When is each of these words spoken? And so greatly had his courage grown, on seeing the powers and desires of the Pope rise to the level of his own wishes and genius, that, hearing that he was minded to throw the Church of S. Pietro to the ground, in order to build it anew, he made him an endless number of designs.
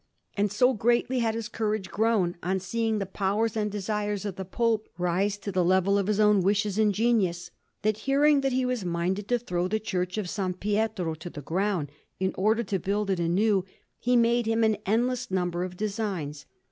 And 0.35 0.51
so 0.51 0.73
greatly 0.73 1.19
had 1.19 1.35
his 1.35 1.47
courage 1.47 1.91
grown, 1.91 2.35
on 2.41 2.59
seeing 2.59 2.97
the 2.97 3.05
powers 3.05 3.55
and 3.55 3.69
desires 3.71 4.25
of 4.25 4.35
the 4.35 4.43
Pope 4.43 4.89
rise 4.97 5.37
to 5.37 5.51
the 5.51 5.63
level 5.63 5.95
of 5.99 6.07
his 6.07 6.19
own 6.19 6.41
wishes 6.41 6.79
and 6.79 6.91
genius, 6.91 7.51
that, 7.83 7.97
hearing 7.99 8.41
that 8.41 8.51
he 8.51 8.65
was 8.65 8.83
minded 8.83 9.27
to 9.27 9.37
throw 9.37 9.67
the 9.67 9.79
Church 9.79 10.17
of 10.17 10.25
S. 10.25 10.39
Pietro 10.59 11.13
to 11.13 11.29
the 11.29 11.39
ground, 11.43 11.91
in 12.19 12.33
order 12.35 12.63
to 12.63 12.79
build 12.79 13.11
it 13.11 13.19
anew, 13.19 13.63
he 13.99 14.15
made 14.17 14.47
him 14.47 14.63
an 14.63 14.77
endless 14.87 15.29
number 15.29 15.63
of 15.63 15.77
designs. 15.77 16.47